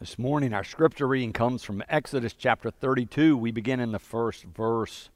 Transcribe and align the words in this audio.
This 0.00 0.18
morning, 0.18 0.52
our 0.52 0.64
scripture 0.64 1.06
reading 1.06 1.32
comes 1.32 1.62
from 1.62 1.84
Exodus 1.88 2.32
chapter 2.32 2.68
32. 2.68 3.36
We 3.36 3.52
begin 3.52 3.78
in 3.78 3.92
the 3.92 4.00
first 4.00 4.42
verse. 4.42 5.08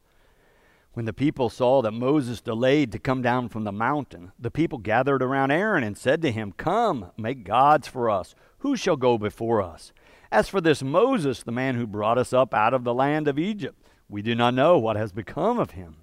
When 0.93 1.05
the 1.05 1.13
people 1.13 1.51
saw 1.51 1.83
that 1.83 1.91
Moses 1.91 2.41
delayed 2.41 2.93
to 2.93 3.01
come 3.01 3.21
down 3.21 3.49
from 3.49 3.65
the 3.65 3.73
mountain, 3.73 4.31
the 4.39 4.53
people 4.53 4.79
gathered 4.79 5.21
around 5.21 5.51
Aaron 5.51 5.83
and 5.83 5.99
said 5.99 6.23
to 6.23 6.31
him, 6.31 6.53
Come, 6.53 7.11
make 7.17 7.43
gods 7.43 7.89
for 7.89 8.09
us. 8.09 8.37
Who 8.59 8.77
shall 8.77 8.95
go 8.95 9.19
before 9.19 9.61
us? 9.61 9.93
As 10.31 10.49
for 10.49 10.61
this 10.61 10.81
Moses, 10.81 11.43
the 11.43 11.51
man 11.51 11.75
who 11.75 11.85
brought 11.85 12.17
us 12.17 12.33
up 12.33 12.55
out 12.55 12.73
of 12.73 12.85
the 12.85 12.95
land 12.95 13.27
of 13.27 13.37
Egypt, 13.37 13.85
we 14.09 14.23
do 14.23 14.37
not 14.37 14.55
know 14.55 14.79
what 14.79 14.95
has 14.95 15.11
become 15.11 15.59
of 15.59 15.73
him. 15.73 15.97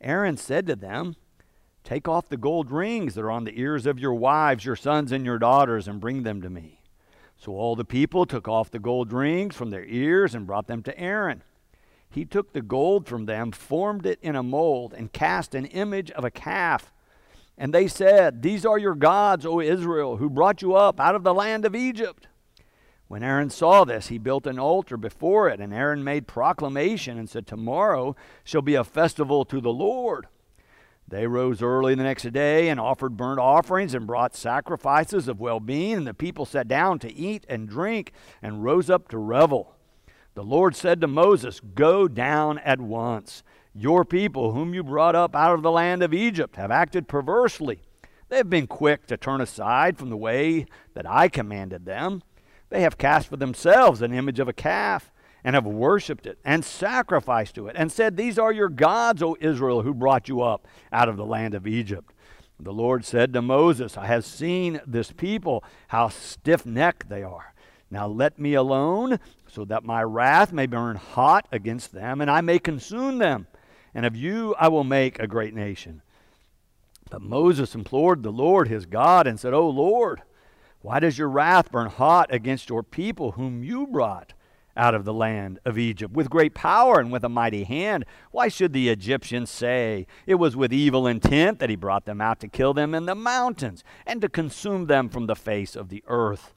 Aaron 0.00 0.38
said 0.38 0.66
to 0.68 0.74
them, 0.74 1.16
Take 1.84 2.08
off 2.08 2.30
the 2.30 2.38
gold 2.38 2.70
rings 2.70 3.14
that 3.14 3.24
are 3.24 3.30
on 3.30 3.44
the 3.44 3.60
ears 3.60 3.84
of 3.84 4.00
your 4.00 4.14
wives, 4.14 4.64
your 4.64 4.74
sons, 4.74 5.12
and 5.12 5.26
your 5.26 5.38
daughters, 5.38 5.86
and 5.86 6.00
bring 6.00 6.22
them 6.22 6.40
to 6.40 6.48
me. 6.48 6.80
So 7.36 7.52
all 7.52 7.76
the 7.76 7.84
people 7.84 8.26
took 8.26 8.48
off 8.48 8.70
the 8.70 8.78
gold 8.78 9.12
rings 9.12 9.54
from 9.54 9.70
their 9.70 9.84
ears 9.84 10.34
and 10.34 10.46
brought 10.46 10.66
them 10.66 10.82
to 10.84 10.98
Aaron. 10.98 11.42
He 12.08 12.24
took 12.24 12.52
the 12.52 12.62
gold 12.62 13.06
from 13.06 13.26
them, 13.26 13.52
formed 13.52 14.06
it 14.06 14.18
in 14.22 14.36
a 14.36 14.42
mold, 14.42 14.94
and 14.94 15.12
cast 15.12 15.54
an 15.54 15.66
image 15.66 16.10
of 16.12 16.24
a 16.24 16.30
calf. 16.30 16.92
And 17.58 17.72
they 17.72 17.88
said, 17.88 18.42
These 18.42 18.64
are 18.64 18.78
your 18.78 18.94
gods, 18.94 19.44
O 19.44 19.60
Israel, 19.60 20.16
who 20.16 20.30
brought 20.30 20.62
you 20.62 20.74
up 20.74 20.98
out 20.98 21.14
of 21.14 21.24
the 21.24 21.34
land 21.34 21.64
of 21.64 21.74
Egypt. 21.74 22.28
When 23.08 23.22
Aaron 23.22 23.50
saw 23.50 23.84
this, 23.84 24.08
he 24.08 24.18
built 24.18 24.46
an 24.46 24.58
altar 24.58 24.96
before 24.96 25.48
it, 25.48 25.60
and 25.60 25.72
Aaron 25.72 26.02
made 26.02 26.26
proclamation 26.26 27.18
and 27.18 27.30
said, 27.30 27.46
Tomorrow 27.46 28.16
shall 28.44 28.62
be 28.62 28.74
a 28.74 28.82
festival 28.82 29.44
to 29.44 29.60
the 29.60 29.72
Lord. 29.72 30.26
They 31.08 31.26
rose 31.26 31.62
early 31.62 31.94
the 31.94 32.02
next 32.02 32.30
day 32.32 32.68
and 32.68 32.80
offered 32.80 33.16
burnt 33.16 33.38
offerings 33.38 33.94
and 33.94 34.06
brought 34.06 34.34
sacrifices 34.34 35.28
of 35.28 35.40
well 35.40 35.60
being, 35.60 35.98
and 35.98 36.06
the 36.06 36.14
people 36.14 36.44
sat 36.44 36.66
down 36.66 36.98
to 37.00 37.14
eat 37.14 37.46
and 37.48 37.68
drink 37.68 38.12
and 38.42 38.64
rose 38.64 38.90
up 38.90 39.08
to 39.08 39.18
revel. 39.18 39.76
The 40.34 40.42
Lord 40.42 40.74
said 40.74 41.00
to 41.00 41.06
Moses, 41.06 41.60
Go 41.60 42.08
down 42.08 42.58
at 42.58 42.80
once. 42.80 43.44
Your 43.72 44.04
people, 44.04 44.52
whom 44.52 44.74
you 44.74 44.82
brought 44.82 45.14
up 45.14 45.36
out 45.36 45.54
of 45.54 45.62
the 45.62 45.70
land 45.70 46.02
of 46.02 46.12
Egypt, 46.12 46.56
have 46.56 46.70
acted 46.70 47.08
perversely. 47.08 47.82
They 48.28 48.38
have 48.38 48.50
been 48.50 48.66
quick 48.66 49.06
to 49.06 49.16
turn 49.16 49.40
aside 49.40 49.96
from 49.96 50.10
the 50.10 50.16
way 50.16 50.66
that 50.94 51.08
I 51.08 51.28
commanded 51.28 51.84
them. 51.84 52.22
They 52.68 52.82
have 52.82 52.98
cast 52.98 53.28
for 53.28 53.36
themselves 53.36 54.02
an 54.02 54.12
image 54.12 54.40
of 54.40 54.48
a 54.48 54.52
calf 54.52 55.12
and 55.46 55.54
have 55.54 55.64
worshipped 55.64 56.26
it 56.26 56.40
and 56.44 56.64
sacrificed 56.64 57.54
to 57.54 57.68
it 57.68 57.76
and 57.78 57.92
said, 57.92 58.16
These 58.16 58.36
are 58.36 58.50
your 58.50 58.68
gods, 58.68 59.22
O 59.22 59.36
Israel, 59.40 59.82
who 59.82 59.94
brought 59.94 60.28
you 60.28 60.42
up 60.42 60.66
out 60.92 61.08
of 61.08 61.16
the 61.16 61.24
land 61.24 61.54
of 61.54 61.68
Egypt. 61.68 62.12
The 62.58 62.72
Lord 62.72 63.04
said 63.04 63.32
to 63.32 63.40
Moses, 63.40 63.96
I 63.96 64.06
have 64.06 64.24
seen 64.24 64.80
this 64.84 65.12
people, 65.12 65.62
how 65.88 66.08
stiff 66.08 66.66
necked 66.66 67.08
they 67.08 67.22
are. 67.22 67.54
Now 67.92 68.08
let 68.08 68.40
me 68.40 68.54
alone, 68.54 69.20
so 69.46 69.64
that 69.66 69.84
my 69.84 70.02
wrath 70.02 70.52
may 70.52 70.66
burn 70.66 70.96
hot 70.96 71.46
against 71.52 71.92
them, 71.92 72.20
and 72.20 72.28
I 72.28 72.40
may 72.40 72.58
consume 72.58 73.18
them. 73.18 73.46
And 73.94 74.04
of 74.04 74.16
you 74.16 74.56
I 74.58 74.66
will 74.66 74.82
make 74.82 75.20
a 75.20 75.28
great 75.28 75.54
nation. 75.54 76.02
But 77.08 77.22
Moses 77.22 77.76
implored 77.76 78.24
the 78.24 78.32
Lord 78.32 78.66
his 78.66 78.84
God 78.84 79.28
and 79.28 79.38
said, 79.38 79.54
O 79.54 79.68
Lord, 79.68 80.22
why 80.80 80.98
does 80.98 81.18
your 81.18 81.28
wrath 81.28 81.70
burn 81.70 81.86
hot 81.86 82.34
against 82.34 82.68
your 82.68 82.82
people 82.82 83.32
whom 83.32 83.62
you 83.62 83.86
brought 83.86 84.32
out 84.76 84.94
of 84.94 85.04
the 85.04 85.12
land 85.12 85.58
of 85.64 85.78
Egypt 85.78 86.14
with 86.14 86.30
great 86.30 86.54
power 86.54 87.00
and 87.00 87.10
with 87.10 87.24
a 87.24 87.28
mighty 87.28 87.64
hand. 87.64 88.04
Why 88.30 88.48
should 88.48 88.72
the 88.72 88.88
Egyptians 88.88 89.50
say 89.50 90.06
it 90.26 90.36
was 90.36 90.56
with 90.56 90.72
evil 90.72 91.06
intent 91.06 91.58
that 91.58 91.70
he 91.70 91.76
brought 91.76 92.04
them 92.04 92.20
out 92.20 92.40
to 92.40 92.48
kill 92.48 92.74
them 92.74 92.94
in 92.94 93.06
the 93.06 93.14
mountains 93.14 93.82
and 94.06 94.20
to 94.20 94.28
consume 94.28 94.86
them 94.86 95.08
from 95.08 95.26
the 95.26 95.36
face 95.36 95.76
of 95.76 95.88
the 95.88 96.04
earth? 96.06 96.54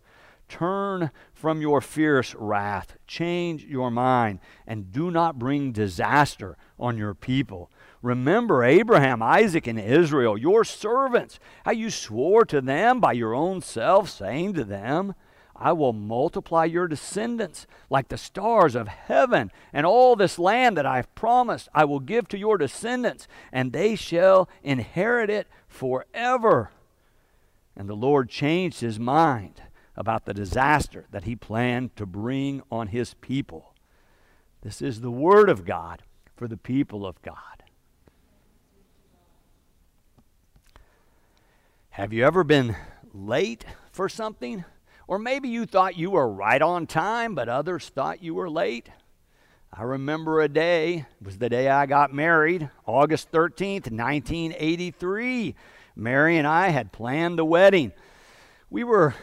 Turn 0.49 1.11
from 1.31 1.61
your 1.61 1.79
fierce 1.79 2.33
wrath, 2.33 2.97
change 3.05 3.63
your 3.65 3.91
mind, 3.91 4.39
and 4.65 4.91
do 4.91 5.11
not 5.11 5.37
bring 5.37 5.71
disaster 5.71 6.57
on 6.79 6.97
your 6.97 7.13
people. 7.13 7.69
Remember 8.01 8.63
Abraham, 8.63 9.21
Isaac, 9.21 9.67
and 9.67 9.79
Israel, 9.79 10.37
your 10.37 10.63
servants, 10.63 11.39
how 11.65 11.71
you 11.71 11.91
swore 11.91 12.45
to 12.45 12.61
them 12.61 12.99
by 12.99 13.13
your 13.13 13.35
own 13.35 13.61
self, 13.61 14.09
saying 14.09 14.53
to 14.53 14.63
them, 14.63 15.13
I 15.59 15.73
will 15.73 15.91
multiply 15.91 16.63
your 16.63 16.87
descendants 16.87 17.67
like 17.89 18.07
the 18.07 18.17
stars 18.17 18.75
of 18.75 18.87
heaven, 18.87 19.51
and 19.73 19.85
all 19.85 20.15
this 20.15 20.39
land 20.39 20.77
that 20.77 20.85
I 20.85 20.95
have 20.95 21.13
promised 21.15 21.67
I 21.73 21.83
will 21.83 21.99
give 21.99 22.29
to 22.29 22.37
your 22.37 22.57
descendants, 22.57 23.27
and 23.51 23.73
they 23.73 23.95
shall 23.95 24.49
inherit 24.63 25.29
it 25.29 25.47
forever. 25.67 26.71
And 27.75 27.89
the 27.89 27.95
Lord 27.95 28.29
changed 28.29 28.79
his 28.79 28.99
mind 28.99 29.61
about 29.97 30.25
the 30.25 30.33
disaster 30.33 31.05
that 31.11 31.25
he 31.25 31.35
planned 31.35 31.95
to 31.97 32.05
bring 32.05 32.61
on 32.71 32.87
his 32.87 33.15
people. 33.15 33.73
This 34.61 34.81
is 34.81 35.01
the 35.01 35.11
word 35.11 35.49
of 35.49 35.65
God 35.65 36.03
for 36.37 36.47
the 36.47 36.57
people 36.57 37.05
of 37.05 37.21
God. 37.21 37.35
Have 41.91 42.13
you 42.13 42.25
ever 42.25 42.45
been 42.45 42.77
late 43.13 43.65
for 43.91 44.07
something? 44.07 44.63
Or 45.09 45.17
maybe 45.17 45.49
you 45.49 45.65
thought 45.65 45.97
you 45.97 46.11
were 46.11 46.29
right 46.29 46.61
on 46.61 46.85
time, 46.85 47.33
but 47.33 47.49
others 47.49 47.89
thought 47.89 48.21
you 48.21 48.35
were 48.35 48.47
late. 48.47 48.89
I 49.73 49.81
remember 49.81 50.39
a 50.39 50.47
day, 50.47 51.07
it 51.19 51.25
was 51.25 51.39
the 51.39 51.49
day 51.49 51.67
I 51.67 51.87
got 51.87 52.13
married, 52.13 52.69
August 52.85 53.31
13th, 53.31 53.91
1983. 53.91 55.55
Mary 55.95 56.37
and 56.37 56.45
I 56.45 56.69
had 56.69 56.91
planned 56.91 57.39
the 57.39 57.43
wedding. 57.43 57.91
We 58.69 58.83
were 58.83 59.15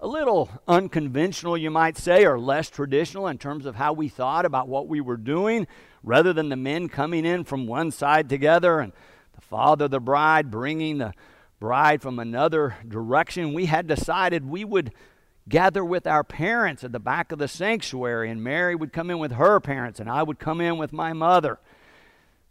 a 0.00 0.08
little 0.08 0.50
unconventional, 0.66 1.56
you 1.56 1.70
might 1.70 1.96
say, 1.96 2.24
or 2.24 2.36
less 2.36 2.68
traditional 2.68 3.28
in 3.28 3.38
terms 3.38 3.66
of 3.66 3.76
how 3.76 3.92
we 3.92 4.08
thought 4.08 4.44
about 4.44 4.66
what 4.66 4.88
we 4.88 5.00
were 5.00 5.16
doing, 5.16 5.68
rather 6.02 6.32
than 6.32 6.48
the 6.48 6.56
men 6.56 6.88
coming 6.88 7.24
in 7.24 7.44
from 7.44 7.68
one 7.68 7.92
side 7.92 8.28
together 8.28 8.80
and 8.80 8.92
the 9.36 9.42
father 9.42 9.84
of 9.84 9.92
the 9.92 10.00
bride 10.00 10.50
bringing 10.50 10.98
the 10.98 11.14
bride 11.60 12.02
from 12.02 12.18
another 12.18 12.74
direction. 12.88 13.52
We 13.52 13.66
had 13.66 13.86
decided 13.86 14.44
we 14.44 14.64
would 14.64 14.92
gather 15.50 15.84
with 15.84 16.06
our 16.06 16.24
parents 16.24 16.82
at 16.82 16.92
the 16.92 16.98
back 16.98 17.32
of 17.32 17.38
the 17.38 17.48
sanctuary, 17.48 18.30
and 18.30 18.42
Mary 18.42 18.74
would 18.74 18.92
come 18.92 19.10
in 19.10 19.18
with 19.18 19.32
her 19.32 19.60
parents, 19.60 20.00
and 20.00 20.08
I 20.08 20.22
would 20.22 20.38
come 20.38 20.60
in 20.60 20.78
with 20.78 20.92
my 20.92 21.12
mother. 21.12 21.58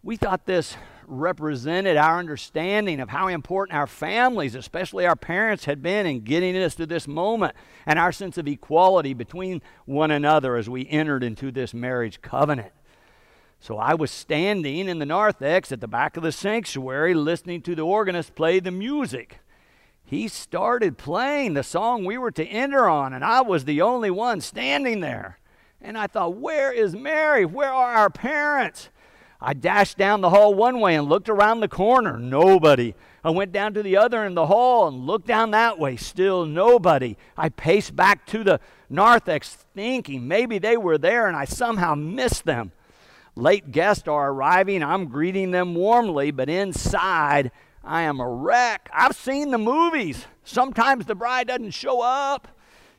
We 0.04 0.18
thought 0.18 0.46
this 0.46 0.76
represented 1.08 1.98
our 1.98 2.20
understanding 2.20 3.00
of 3.00 3.10
how 3.10 3.28
important 3.28 3.76
our 3.76 3.88
families, 3.88 4.54
especially 4.54 5.08
our 5.08 5.16
parents, 5.16 5.66
had 5.66 5.82
been 5.82 6.06
in 6.06 6.22
getting 6.22 6.56
us 6.56 6.76
to 6.76 6.86
this 6.86 7.08
moment 7.08 7.56
and 7.88 7.98
our 7.98 8.12
sense 8.12 8.38
of 8.38 8.48
equality 8.48 9.16
between 9.16 9.62
one 9.86 10.12
another 10.12 10.56
as 10.56 10.70
we 10.70 10.88
entered 10.88 11.24
into 11.24 11.52
this 11.52 11.74
marriage 11.74 12.22
covenant. 12.22 12.72
So 13.60 13.78
I 13.78 13.96
was 13.96 14.12
standing 14.12 14.88
in 14.88 15.00
the 15.00 15.06
narthex 15.06 15.72
at 15.72 15.82
the 15.82 15.88
back 15.88 16.16
of 16.16 16.24
the 16.24 16.32
sanctuary 16.32 17.14
listening 17.14 17.62
to 17.64 17.76
the 17.76 17.82
organist 17.82 18.36
play 18.36 18.60
the 18.60 18.72
music 18.72 19.40
he 20.10 20.28
started 20.28 20.98
playing 20.98 21.54
the 21.54 21.62
song 21.62 22.04
we 22.04 22.18
were 22.18 22.32
to 22.32 22.44
enter 22.44 22.90
on, 22.90 23.14
and 23.14 23.24
I 23.24 23.42
was 23.42 23.66
the 23.66 23.84
only 23.84 24.10
one 24.10 24.42
standing 24.42 25.02
there. 25.02 25.38
And 25.80 25.96
I 25.96 26.08
thought, 26.08 26.34
where 26.34 26.72
is 26.72 26.96
Mary? 26.96 27.46
Where 27.46 27.72
are 27.72 27.94
our 27.94 28.10
parents? 28.10 28.90
I 29.40 29.54
dashed 29.54 30.00
down 30.00 30.22
the 30.22 30.32
hall 30.32 30.56
one 30.56 30.80
way 30.80 30.96
and 30.96 31.08
looked 31.08 31.30
around 31.30 31.60
the 31.60 31.68
corner. 31.68 32.18
Nobody. 32.18 32.96
I 33.24 33.30
went 33.30 33.52
down 33.52 33.76
to 33.76 33.84
the 33.84 33.98
other 33.98 34.22
end 34.22 34.32
of 34.32 34.36
the 34.36 34.48
hall 34.48 34.88
and 34.88 35.06
looked 35.06 35.28
down 35.28 35.52
that 35.52 35.78
way. 35.78 35.96
Still 35.96 36.44
nobody. 36.44 37.16
I 37.38 37.50
paced 37.50 37.96
back 37.96 38.26
to 38.28 38.44
the 38.44 38.60
narthex 38.90 39.64
thinking 39.76 40.28
maybe 40.28 40.58
they 40.58 40.76
were 40.76 40.98
there 40.98 41.28
and 41.28 41.38
I 41.38 41.46
somehow 41.46 41.94
missed 41.94 42.46
them. 42.46 42.72
Late 43.36 43.72
guests 43.72 44.08
are 44.08 44.32
arriving. 44.32 44.82
I'm 44.82 45.06
greeting 45.06 45.52
them 45.52 45.76
warmly, 45.76 46.32
but 46.32 46.50
inside 46.50 47.52
I 47.84 48.02
am 48.02 48.20
a 48.20 48.30
wreck. 48.30 48.90
I've 48.94 49.16
seen 49.16 49.52
the 49.52 49.58
movies. 49.58 50.26
Sometimes 50.44 51.06
the 51.06 51.16
bride 51.16 51.48
doesn't 51.48 51.72
show 51.72 52.02
up. 52.02 52.48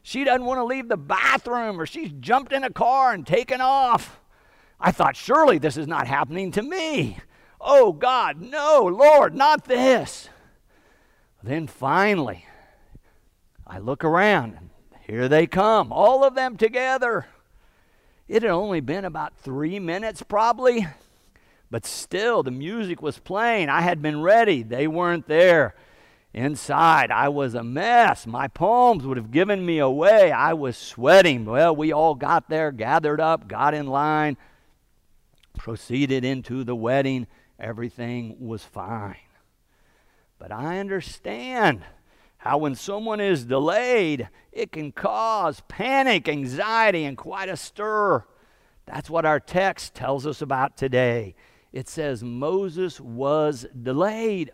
She 0.03 0.25
doesn't 0.25 0.45
want 0.45 0.59
to 0.59 0.65
leave 0.65 0.89
the 0.89 0.97
bathroom 0.97 1.81
or 1.81 1.87
she's 1.87 2.13
jumped 2.21 2.53
in 2.53 2.65
a 2.65 2.71
car 2.71 3.13
and 3.13 3.27
taken 3.27 3.61
off. 3.61 4.21
I 4.81 4.93
thought, 4.93 5.17
surely 5.17 5.59
this 5.59 5.77
is 5.77 5.87
not 5.87 6.07
happening 6.07 6.51
to 6.53 6.63
me. 6.63 7.19
Oh 7.61 7.93
God, 7.93 8.41
no, 8.41 8.85
Lord, 8.85 9.35
not 9.35 9.67
this. 9.67 10.31
Then 11.43 11.67
finally, 11.67 12.47
I 13.67 13.79
look 13.79 14.03
around 14.05 14.57
and 14.57 14.71
here 15.07 15.29
they 15.29 15.47
come, 15.47 15.93
all 15.93 16.25
of 16.25 16.35
them 16.35 16.57
together. 16.57 17.27
It 18.27 18.43
had 18.43 18.53
only 18.53 18.81
been 18.81 19.05
about 19.05 19.37
three 19.37 19.79
minutes, 19.79 20.23
probably. 20.23 20.87
But 21.71 21.87
still, 21.87 22.43
the 22.43 22.51
music 22.51 23.01
was 23.01 23.19
playing. 23.19 23.69
I 23.69 23.83
had 23.83 24.03
been 24.03 24.23
ready. 24.23 24.63
They 24.63 24.89
weren't 24.89 25.29
there. 25.29 25.75
Inside, 26.33 27.11
I 27.11 27.29
was 27.29 27.55
a 27.55 27.65
mess. 27.65 28.27
My 28.27 28.49
palms 28.49 29.05
would 29.05 29.17
have 29.17 29.31
given 29.31 29.65
me 29.67 29.79
away. 29.79 30.31
I 30.31 30.53
was 30.53 30.77
sweating. 30.77 31.45
Well, 31.45 31.75
we 31.75 31.93
all 31.93 32.15
got 32.15 32.49
there, 32.49 32.71
gathered 32.71 33.21
up, 33.21 33.49
got 33.49 33.75
in 33.75 33.87
line, 33.87 34.37
proceeded 35.57 36.25
into 36.25 36.63
the 36.63 36.77
wedding. 36.77 37.27
Everything 37.59 38.37
was 38.39 38.65
fine. 38.65 39.17
But 40.39 40.53
I 40.53 40.79
understand 40.79 41.83
how 42.39 42.59
when 42.59 42.75
someone 42.75 43.21
is 43.21 43.45
delayed, 43.45 44.29
it 44.51 44.73
can 44.73 44.93
cause 44.93 45.63
panic, 45.69 46.29
anxiety, 46.29 47.05
and 47.05 47.17
quite 47.17 47.49
a 47.49 47.57
stir. 47.57 48.25
That's 48.87 49.11
what 49.11 49.27
our 49.27 49.41
text 49.41 49.95
tells 49.95 50.27
us 50.27 50.41
about 50.41 50.77
today. 50.77 51.35
It 51.73 51.89
says 51.89 52.23
Moses 52.23 53.01
was 53.01 53.67
delayed. 53.81 54.53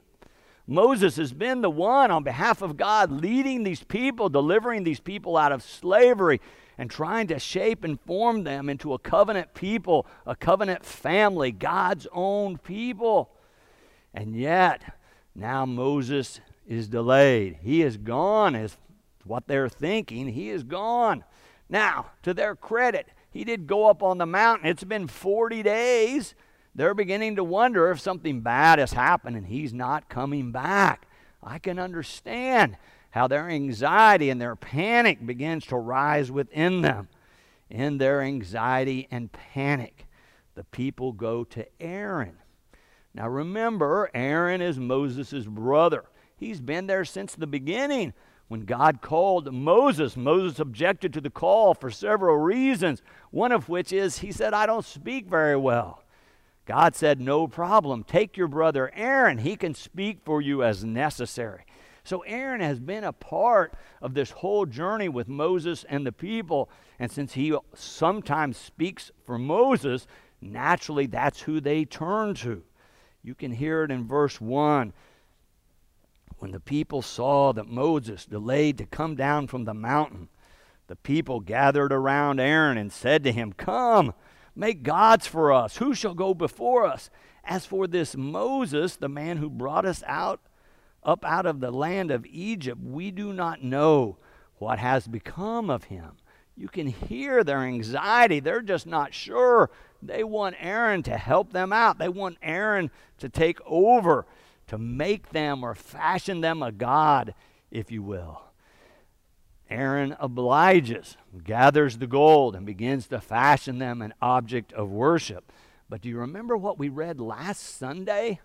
Moses 0.67 1.17
has 1.17 1.33
been 1.33 1.61
the 1.61 1.71
one 1.71 2.11
on 2.11 2.25
behalf 2.25 2.61
of 2.61 2.77
God 2.77 3.11
leading 3.11 3.63
these 3.63 3.83
people, 3.83 4.29
delivering 4.29 4.85
these 4.85 5.01
people 5.01 5.37
out 5.37 5.53
of 5.53 5.63
slavery, 5.63 6.41
and 6.77 6.91
trying 6.91 7.29
to 7.29 7.39
shape 7.39 7.85
and 7.85 8.01
form 8.01 8.45
them 8.45 8.69
into 8.69 8.93
a 8.93 8.99
covenant 8.99 9.55
people, 9.55 10.07
a 10.27 10.37
covenant 10.37 10.85
family, 10.85 11.53
God's 11.53 12.07
own 12.13 12.59
people. 12.59 13.31
And 14.13 14.37
yet, 14.37 14.99
now 15.35 15.65
Moses 15.65 16.41
is 16.67 16.89
delayed. 16.89 17.59
He 17.63 17.83
is 17.83 17.97
gone, 17.97 18.55
is 18.55 18.77
what 19.25 19.47
they're 19.47 19.69
thinking. 19.69 20.29
He 20.29 20.51
is 20.51 20.65
gone. 20.65 21.25
Now, 21.69 22.11
to 22.23 22.35
their 22.35 22.55
credit, 22.55 23.09
he 23.31 23.45
did 23.45 23.67
go 23.67 23.89
up 23.89 24.03
on 24.03 24.19
the 24.19 24.27
mountain. 24.27 24.69
It's 24.69 24.85
been 24.85 25.07
40 25.07 25.63
days. 25.63 26.35
They're 26.77 26.93
beginning 26.93 27.37
to 27.37 27.45
wonder 27.45 27.91
if 27.91 28.01
something 28.01 28.43
bad 28.43 28.79
has 28.79 28.93
happened 28.93 29.35
and 29.35 29.47
he's 29.47 29.73
not 29.73 30.11
coming 30.11 30.53
back. 30.53 31.09
I 31.43 31.59
can 31.59 31.79
understand 31.79 32.77
how 33.13 33.29
their 33.29 33.49
anxiety 33.49 34.29
and 34.29 34.39
their 34.39 34.57
panic 34.57 35.25
begins 35.25 35.65
to 35.67 35.77
rise 35.77 36.31
within 36.31 36.83
them. 36.83 37.09
In 37.71 37.97
their 37.97 38.21
anxiety 38.21 39.09
and 39.11 39.33
panic, 39.33 40.07
the 40.55 40.65
people 40.65 41.13
go 41.13 41.45
to 41.45 41.67
Aaron. 41.81 42.37
Now 43.15 43.29
remember, 43.29 44.11
Aaron 44.13 44.61
is 44.61 44.79
Moses' 44.79 45.47
brother. 45.47 46.05
He's 46.37 46.61
been 46.61 46.87
there 46.87 47.07
since 47.07 47.35
the 47.35 47.47
beginning. 47.47 48.13
When 48.49 48.67
God 48.67 49.01
called 49.01 49.51
Moses, 49.51 50.15
Moses 50.15 50.61
objected 50.61 51.15
to 51.15 51.23
the 51.23 51.31
call 51.31 51.73
for 51.73 51.91
several 51.91 52.37
reasons, 52.37 53.01
one 53.31 53.51
of 53.51 53.71
which 53.71 53.95
is 53.95 54.19
he 54.19 54.31
said, 54.31 54.53
I 54.53 54.67
don't 54.67 54.85
speak 54.85 55.27
very 55.27 55.57
well. 55.57 56.03
God 56.67 56.97
said, 56.97 57.21
No 57.21 57.47
problem. 57.47 58.03
Take 58.03 58.37
your 58.37 58.49
brother 58.49 58.91
Aaron. 58.95 59.39
He 59.39 59.57
can 59.57 59.75
speak 59.75 60.19
for 60.25 60.43
you 60.43 60.63
as 60.63 60.85
necessary. 60.85 61.65
So 62.05 62.21
Aaron 62.21 62.61
has 62.61 62.79
been 62.79 63.05
a 63.05 63.13
part 63.13 63.75
of 64.01 64.15
this 64.15 64.31
whole 64.31 64.67
journey 64.67 65.09
with 65.09 65.29
Moses 65.29 65.85
and 65.89 66.07
the 66.07 66.13
people. 66.13 66.69
And 66.99 67.11
since 67.11 67.33
he 67.33 67.57
sometimes 67.75 68.57
speaks 68.57 69.11
for 69.25 69.39
Moses, 69.39 70.07
naturally 70.41 71.07
that's 71.07 71.41
who 71.41 71.61
they 71.61 71.85
turn 71.85 72.35
to. 72.37 72.63
You 73.23 73.35
can 73.35 73.53
hear 73.53 73.83
it 73.83 73.91
in 73.91 74.07
verse 74.07 74.41
1. 74.41 74.93
When 76.39 76.51
the 76.53 76.61
people 76.61 77.03
saw 77.03 77.53
that 77.53 77.67
Moses 77.67 78.25
delayed 78.27 78.79
to 78.79 78.87
come 78.87 79.17
down 79.17 79.47
from 79.47 79.65
the 79.65 79.75
mountain, 79.75 80.29
the 80.87 80.97
people 80.97 81.41
gathered 81.41 81.93
around 81.93 82.39
Aaron 82.39 82.79
and 82.79 82.93
said 82.93 83.25
to 83.25 83.33
him, 83.33 83.53
Come, 83.53 84.15
make 84.57 84.83
gods 84.83 85.27
for 85.27 85.53
us. 85.53 85.77
Who 85.77 85.95
shall 85.95 86.15
go 86.15 86.35
before 86.35 86.87
us? 86.87 87.11
As 87.45 87.65
for 87.65 87.87
this 87.87 88.17
Moses, 88.17 88.97
the 88.97 89.09
man 89.09 89.37
who 89.37 89.49
brought 89.49 89.87
us 89.87 90.03
out 90.07 90.41
up 91.05 91.25
out 91.25 91.47
of 91.47 91.61
the 91.61 91.71
land 91.71 92.11
of 92.11 92.27
Egypt, 92.27 92.81
we 92.83 93.13
do 93.13 93.33
not 93.33 93.63
know 93.63 94.17
what 94.59 94.81
has 94.81 95.07
become 95.07 95.71
of 95.71 95.85
him. 95.85 96.17
You 96.57 96.69
can 96.69 96.89
hear 96.89 97.45
their 97.45 97.61
anxiety. 97.61 98.41
They're 98.41 98.63
just 98.63 98.87
not 98.87 99.15
sure. 99.15 99.71
They 100.03 100.25
want 100.25 100.57
Aaron 100.59 101.03
to 101.05 101.17
help 101.17 101.53
them 101.53 101.73
out. 101.73 101.99
They 101.99 102.09
want 102.09 102.39
Aaron 102.43 102.91
to 103.19 103.29
take 103.29 103.61
over, 103.67 104.27
to 104.67 104.79
make 104.79 105.31
them 105.31 105.63
or 105.63 105.75
fashion 105.75 106.41
them 106.41 106.63
a 106.63 106.73
god, 106.73 107.35
if 107.71 107.93
you 107.93 108.03
will. 108.03 108.46
Aaron 109.69 110.17
obliges, 110.21 111.17
gathers 111.45 111.99
the 111.99 112.07
gold, 112.07 112.55
and 112.55 112.65
begins 112.65 113.07
to 113.09 113.21
fashion 113.21 113.79
them 113.79 114.01
an 114.03 114.15
object 114.23 114.73
of 114.73 114.91
worship. 114.91 115.53
But 115.89 116.01
do 116.01 116.09
you 116.09 116.19
remember 116.19 116.57
what 116.57 116.79
we 116.79 116.89
read 116.89 117.21
last 117.21 117.79
Sunday? 117.79 118.41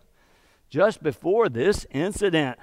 just 0.72 1.04
before 1.04 1.50
this 1.50 1.86
incident. 1.92 2.58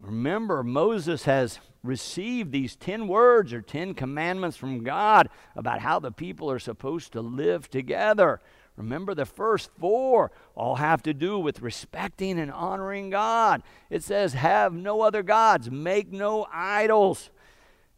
Remember, 0.00 0.64
Moses 0.64 1.24
has 1.24 1.60
received 1.84 2.50
these 2.50 2.74
10 2.76 3.06
words 3.06 3.52
or 3.52 3.60
10 3.60 3.94
commandments 3.94 4.56
from 4.56 4.82
God 4.82 5.28
about 5.54 5.80
how 5.80 6.00
the 6.00 6.10
people 6.10 6.50
are 6.50 6.58
supposed 6.58 7.12
to 7.12 7.20
live 7.20 7.68
together. 7.68 8.40
Remember, 8.76 9.14
the 9.14 9.26
first 9.26 9.70
four 9.78 10.32
all 10.56 10.76
have 10.76 11.02
to 11.02 11.14
do 11.14 11.38
with 11.38 11.60
respecting 11.60 12.40
and 12.40 12.50
honoring 12.50 13.10
God. 13.10 13.62
It 13.90 14.02
says, 14.02 14.32
Have 14.32 14.72
no 14.72 15.02
other 15.02 15.22
gods, 15.22 15.70
make 15.70 16.10
no 16.10 16.46
idols. 16.50 17.30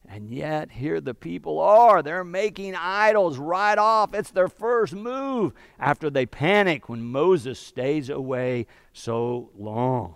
And 0.08 0.30
yet, 0.30 0.70
here 0.70 1.00
the 1.00 1.14
people 1.14 1.58
are. 1.58 2.02
They're 2.02 2.24
making 2.24 2.74
idols 2.74 3.38
right 3.38 3.76
off. 3.76 4.14
It's 4.14 4.30
their 4.30 4.48
first 4.48 4.92
move 4.92 5.52
after 5.78 6.10
they 6.10 6.26
panic 6.26 6.88
when 6.88 7.02
Moses 7.02 7.58
stays 7.58 8.08
away 8.08 8.66
so 8.92 9.50
long. 9.56 10.14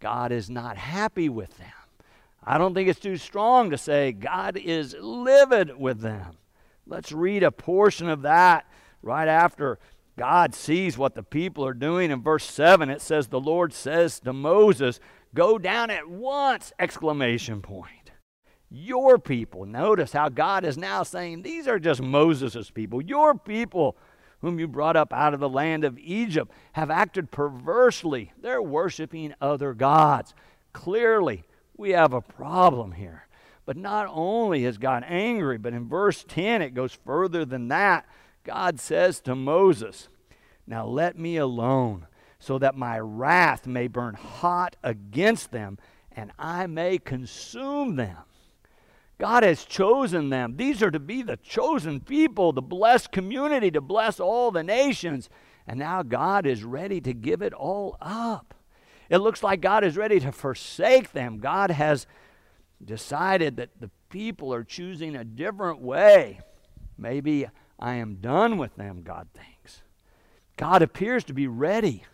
God 0.00 0.32
is 0.32 0.50
not 0.50 0.76
happy 0.76 1.28
with 1.28 1.56
them. 1.58 1.68
I 2.44 2.58
don't 2.58 2.74
think 2.74 2.88
it's 2.88 3.00
too 3.00 3.16
strong 3.16 3.70
to 3.70 3.78
say 3.78 4.12
God 4.12 4.56
is 4.56 4.96
livid 4.98 5.78
with 5.78 6.00
them. 6.00 6.36
Let's 6.86 7.12
read 7.12 7.44
a 7.44 7.52
portion 7.52 8.08
of 8.08 8.22
that 8.22 8.66
right 9.00 9.28
after 9.28 9.78
God 10.18 10.54
sees 10.54 10.98
what 10.98 11.14
the 11.14 11.22
people 11.22 11.64
are 11.64 11.72
doing. 11.72 12.10
In 12.10 12.20
verse 12.20 12.44
7, 12.44 12.90
it 12.90 13.00
says, 13.00 13.28
The 13.28 13.40
Lord 13.40 13.72
says 13.72 14.20
to 14.20 14.32
Moses, 14.32 15.00
Go 15.34 15.56
down 15.56 15.88
at 15.88 16.08
once! 16.08 16.72
Exclamation 16.78 17.62
point 17.62 18.01
your 18.72 19.18
people. 19.18 19.66
Notice 19.66 20.12
how 20.12 20.28
God 20.28 20.64
is 20.64 20.78
now 20.78 21.02
saying, 21.02 21.42
These 21.42 21.68
are 21.68 21.78
just 21.78 22.00
Moses' 22.00 22.70
people. 22.70 23.02
Your 23.02 23.34
people, 23.34 23.96
whom 24.40 24.58
you 24.58 24.66
brought 24.66 24.96
up 24.96 25.12
out 25.12 25.34
of 25.34 25.40
the 25.40 25.48
land 25.48 25.84
of 25.84 25.98
Egypt, 25.98 26.50
have 26.72 26.90
acted 26.90 27.30
perversely. 27.30 28.32
They're 28.40 28.62
worshiping 28.62 29.34
other 29.40 29.74
gods. 29.74 30.34
Clearly, 30.72 31.44
we 31.76 31.90
have 31.90 32.12
a 32.12 32.22
problem 32.22 32.92
here. 32.92 33.26
But 33.64 33.76
not 33.76 34.08
only 34.10 34.64
is 34.64 34.78
God 34.78 35.04
angry, 35.06 35.58
but 35.58 35.72
in 35.72 35.88
verse 35.88 36.24
10, 36.26 36.62
it 36.62 36.74
goes 36.74 36.98
further 37.04 37.44
than 37.44 37.68
that. 37.68 38.06
God 38.42 38.80
says 38.80 39.20
to 39.20 39.36
Moses, 39.36 40.08
Now 40.66 40.86
let 40.86 41.18
me 41.18 41.36
alone, 41.36 42.06
so 42.38 42.58
that 42.58 42.74
my 42.74 42.98
wrath 42.98 43.66
may 43.66 43.86
burn 43.86 44.14
hot 44.14 44.76
against 44.82 45.52
them, 45.52 45.78
and 46.10 46.32
I 46.38 46.66
may 46.66 46.98
consume 46.98 47.96
them. 47.96 48.16
God 49.18 49.42
has 49.42 49.64
chosen 49.64 50.30
them. 50.30 50.56
These 50.56 50.82
are 50.82 50.90
to 50.90 50.98
be 50.98 51.22
the 51.22 51.36
chosen 51.36 52.00
people, 52.00 52.52
the 52.52 52.62
blessed 52.62 53.12
community, 53.12 53.70
to 53.70 53.80
bless 53.80 54.18
all 54.18 54.50
the 54.50 54.64
nations. 54.64 55.30
And 55.66 55.78
now 55.78 56.02
God 56.02 56.46
is 56.46 56.64
ready 56.64 57.00
to 57.02 57.12
give 57.12 57.40
it 57.42 57.52
all 57.52 57.96
up. 58.00 58.54
It 59.08 59.18
looks 59.18 59.42
like 59.42 59.60
God 59.60 59.84
is 59.84 59.96
ready 59.96 60.18
to 60.20 60.32
forsake 60.32 61.12
them. 61.12 61.38
God 61.38 61.70
has 61.70 62.06
decided 62.84 63.56
that 63.56 63.80
the 63.80 63.90
people 64.08 64.52
are 64.52 64.64
choosing 64.64 65.14
a 65.14 65.24
different 65.24 65.80
way. 65.80 66.40
Maybe 66.98 67.46
I 67.78 67.94
am 67.94 68.16
done 68.16 68.58
with 68.58 68.74
them, 68.76 69.02
God 69.02 69.28
thinks. 69.34 69.82
God 70.56 70.82
appears 70.82 71.24
to 71.24 71.32
be 71.32 71.46
ready 71.46 72.04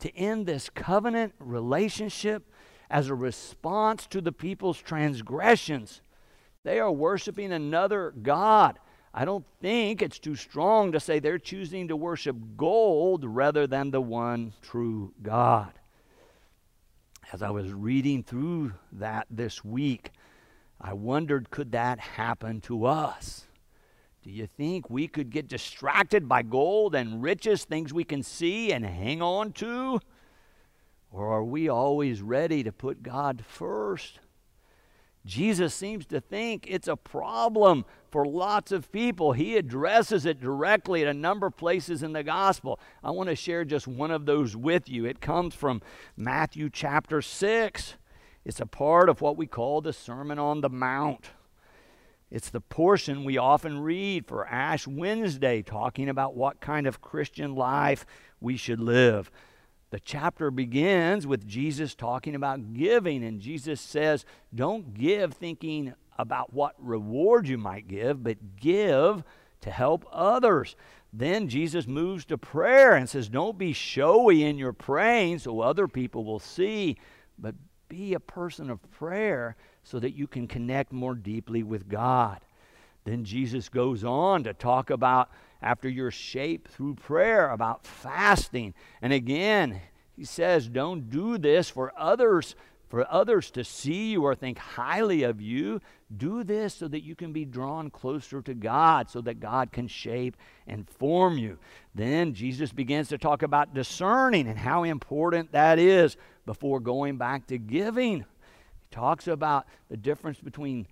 to 0.00 0.14
end 0.16 0.46
this 0.46 0.70
covenant 0.70 1.34
relationship 1.38 2.44
as 2.90 3.08
a 3.08 3.14
response 3.14 4.06
to 4.06 4.20
the 4.20 4.32
people's 4.32 4.80
transgressions. 4.80 6.00
They 6.64 6.80
are 6.80 6.92
worshiping 6.92 7.52
another 7.52 8.12
God. 8.22 8.78
I 9.14 9.24
don't 9.24 9.44
think 9.60 10.02
it's 10.02 10.18
too 10.18 10.36
strong 10.36 10.92
to 10.92 11.00
say 11.00 11.18
they're 11.18 11.38
choosing 11.38 11.88
to 11.88 11.96
worship 11.96 12.36
gold 12.56 13.24
rather 13.24 13.66
than 13.66 13.90
the 13.90 14.00
one 14.00 14.52
true 14.62 15.12
God. 15.22 15.72
As 17.32 17.42
I 17.42 17.50
was 17.50 17.72
reading 17.72 18.22
through 18.22 18.72
that 18.92 19.26
this 19.30 19.64
week, 19.64 20.12
I 20.80 20.92
wondered 20.92 21.50
could 21.50 21.72
that 21.72 21.98
happen 21.98 22.60
to 22.62 22.86
us? 22.86 23.46
Do 24.22 24.30
you 24.30 24.46
think 24.46 24.90
we 24.90 25.08
could 25.08 25.30
get 25.30 25.48
distracted 25.48 26.28
by 26.28 26.42
gold 26.42 26.94
and 26.94 27.22
riches, 27.22 27.64
things 27.64 27.92
we 27.92 28.04
can 28.04 28.22
see 28.22 28.72
and 28.72 28.84
hang 28.84 29.22
on 29.22 29.52
to? 29.54 30.00
Or 31.10 31.32
are 31.32 31.44
we 31.44 31.68
always 31.68 32.20
ready 32.20 32.62
to 32.62 32.72
put 32.72 33.02
God 33.02 33.44
first? 33.46 34.20
Jesus 35.28 35.74
seems 35.74 36.06
to 36.06 36.22
think 36.22 36.64
it's 36.66 36.88
a 36.88 36.96
problem 36.96 37.84
for 38.10 38.24
lots 38.24 38.72
of 38.72 38.90
people. 38.90 39.32
He 39.32 39.58
addresses 39.58 40.24
it 40.24 40.40
directly 40.40 41.02
at 41.02 41.08
a 41.08 41.14
number 41.14 41.48
of 41.48 41.56
places 41.58 42.02
in 42.02 42.14
the 42.14 42.22
gospel. 42.22 42.80
I 43.04 43.10
want 43.10 43.28
to 43.28 43.36
share 43.36 43.66
just 43.66 43.86
one 43.86 44.10
of 44.10 44.24
those 44.24 44.56
with 44.56 44.88
you. 44.88 45.04
It 45.04 45.20
comes 45.20 45.54
from 45.54 45.82
Matthew 46.16 46.70
chapter 46.70 47.20
6. 47.20 47.94
It's 48.46 48.60
a 48.60 48.66
part 48.66 49.10
of 49.10 49.20
what 49.20 49.36
we 49.36 49.46
call 49.46 49.82
the 49.82 49.92
Sermon 49.92 50.38
on 50.38 50.62
the 50.62 50.70
Mount. 50.70 51.32
It's 52.30 52.48
the 52.48 52.62
portion 52.62 53.22
we 53.22 53.36
often 53.36 53.80
read 53.80 54.26
for 54.26 54.46
Ash 54.46 54.86
Wednesday, 54.86 55.60
talking 55.60 56.08
about 56.08 56.36
what 56.36 56.60
kind 56.60 56.86
of 56.86 57.02
Christian 57.02 57.54
life 57.54 58.06
we 58.40 58.56
should 58.56 58.80
live. 58.80 59.30
The 59.90 60.00
chapter 60.00 60.50
begins 60.50 61.26
with 61.26 61.46
Jesus 61.46 61.94
talking 61.94 62.34
about 62.34 62.74
giving, 62.74 63.24
and 63.24 63.40
Jesus 63.40 63.80
says, 63.80 64.24
Don't 64.54 64.94
give 64.94 65.34
thinking 65.34 65.94
about 66.18 66.52
what 66.52 66.74
reward 66.78 67.48
you 67.48 67.56
might 67.56 67.88
give, 67.88 68.22
but 68.22 68.56
give 68.56 69.22
to 69.62 69.70
help 69.70 70.04
others. 70.12 70.76
Then 71.12 71.48
Jesus 71.48 71.86
moves 71.86 72.26
to 72.26 72.36
prayer 72.36 72.94
and 72.94 73.08
says, 73.08 73.28
Don't 73.28 73.56
be 73.56 73.72
showy 73.72 74.44
in 74.44 74.58
your 74.58 74.74
praying 74.74 75.38
so 75.38 75.60
other 75.60 75.88
people 75.88 76.24
will 76.24 76.38
see, 76.38 76.96
but 77.38 77.54
be 77.88 78.12
a 78.12 78.20
person 78.20 78.68
of 78.68 78.90
prayer 78.90 79.56
so 79.82 79.98
that 79.98 80.14
you 80.14 80.26
can 80.26 80.46
connect 80.46 80.92
more 80.92 81.14
deeply 81.14 81.62
with 81.62 81.88
God. 81.88 82.40
Then 83.04 83.24
Jesus 83.24 83.70
goes 83.70 84.04
on 84.04 84.44
to 84.44 84.52
talk 84.52 84.90
about 84.90 85.30
after 85.62 85.88
you're 85.88 86.10
shaped 86.10 86.70
through 86.70 86.94
prayer, 86.94 87.50
about 87.50 87.86
fasting. 87.86 88.74
And 89.02 89.12
again, 89.12 89.80
he 90.16 90.24
says, 90.24 90.68
don't 90.68 91.10
do 91.10 91.38
this 91.38 91.70
for 91.70 91.92
others 91.96 92.54
for 92.88 93.06
others 93.12 93.50
to 93.50 93.64
see 93.64 94.12
you 94.12 94.24
or 94.24 94.34
think 94.34 94.58
highly 94.58 95.22
of 95.22 95.40
you. 95.40 95.80
Do 96.14 96.42
this 96.42 96.74
so 96.74 96.88
that 96.88 97.04
you 97.04 97.14
can 97.14 97.32
be 97.32 97.44
drawn 97.44 97.90
closer 97.90 98.40
to 98.42 98.54
God, 98.54 99.10
so 99.10 99.20
that 99.20 99.40
God 99.40 99.72
can 99.72 99.88
shape 99.88 100.36
and 100.66 100.88
form 100.88 101.36
you. 101.36 101.58
Then 101.94 102.32
Jesus 102.32 102.72
begins 102.72 103.08
to 103.08 103.18
talk 103.18 103.42
about 103.42 103.74
discerning 103.74 104.48
and 104.48 104.58
how 104.58 104.84
important 104.84 105.52
that 105.52 105.78
is 105.78 106.16
before 106.46 106.80
going 106.80 107.18
back 107.18 107.46
to 107.48 107.58
giving. 107.58 108.20
He 108.20 108.86
talks 108.90 109.28
about 109.28 109.66
the 109.90 109.98
difference 109.98 110.40
between 110.40 110.86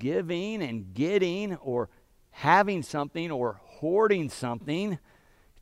giving 0.00 0.60
and 0.60 0.92
getting 0.92 1.54
or 1.56 1.88
having 2.32 2.82
something 2.82 3.30
or 3.30 3.60
hoarding 3.78 4.28
something. 4.28 4.92
He 4.92 4.98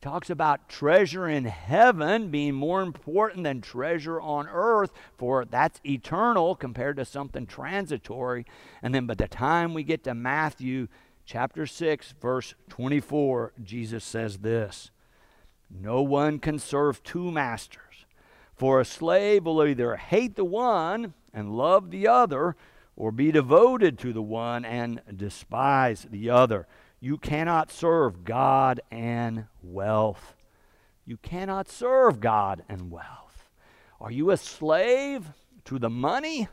talks 0.01 0.29
about 0.29 0.69
treasure 0.69 1.27
in 1.27 1.45
heaven 1.45 2.29
being 2.29 2.53
more 2.53 2.81
important 2.81 3.43
than 3.43 3.61
treasure 3.61 4.19
on 4.21 4.47
earth, 4.47 4.91
for 5.17 5.45
that's 5.45 5.79
eternal 5.85 6.55
compared 6.55 6.97
to 6.97 7.05
something 7.05 7.45
transitory. 7.45 8.45
And 8.81 8.93
then 8.93 9.05
by 9.05 9.15
the 9.15 9.27
time 9.27 9.73
we 9.73 9.83
get 9.83 10.03
to 10.03 10.13
Matthew 10.13 10.87
chapter 11.25 11.65
6, 11.65 12.15
verse 12.21 12.55
24, 12.69 13.53
Jesus 13.63 14.03
says 14.03 14.39
this 14.39 14.91
No 15.69 16.01
one 16.01 16.39
can 16.39 16.59
serve 16.59 17.03
two 17.03 17.31
masters, 17.31 18.05
for 18.55 18.79
a 18.79 18.85
slave 18.85 19.45
will 19.45 19.63
either 19.63 19.95
hate 19.95 20.35
the 20.35 20.45
one 20.45 21.13
and 21.33 21.55
love 21.55 21.91
the 21.91 22.07
other 22.07 22.55
or 22.95 23.11
be 23.11 23.31
devoted 23.31 23.99
to 23.99 24.11
the 24.11 24.21
one 24.21 24.65
and 24.65 25.01
despise 25.15 26.07
the 26.09 26.29
other. 26.29 26.67
You 26.99 27.17
cannot 27.17 27.71
serve 27.71 28.23
God 28.23 28.81
and 28.89 29.45
wealth. 29.61 30.35
You 31.05 31.17
cannot 31.17 31.69
serve 31.69 32.19
God 32.19 32.63
and 32.67 32.89
wealth. 32.89 33.49
Are 34.01 34.11
you 34.11 34.31
a 34.31 34.37
slave 34.37 35.27
to 35.65 35.79
the 35.79 35.89
money, 35.89 36.47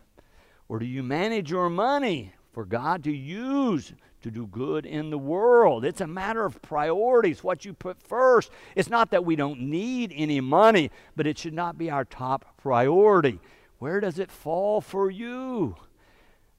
or 0.69 0.79
do 0.79 0.87
you 0.87 1.03
manage 1.03 1.51
your 1.51 1.71
money 1.71 2.33
for 2.53 2.65
God 2.65 3.05
to 3.05 3.13
use 3.13 3.93
to 4.23 4.31
do 4.31 4.47
good 4.47 4.87
in 4.87 5.11
the 5.11 5.19
world? 5.19 5.85
It's 5.85 6.01
a 6.01 6.07
matter 6.07 6.45
of 6.45 6.61
priorities, 6.63 7.43
what 7.43 7.65
you 7.65 7.73
put 7.73 8.01
first. 8.03 8.51
It's 8.75 8.91
not 8.91 9.11
that 9.11 9.25
we 9.25 9.37
don't 9.37 9.61
need 9.61 10.13
any 10.15 10.41
money, 10.41 10.91
but 11.17 11.27
it 11.27 11.39
should 11.39 11.55
not 11.55 11.79
be 11.79 11.91
our 11.91 12.05
top 12.05 12.57
priority. 12.59 13.41
Where 13.79 14.01
does 14.01 14.19
it 14.19 14.31
fall 14.31 14.81
for 14.81 15.11
you? 15.11 15.77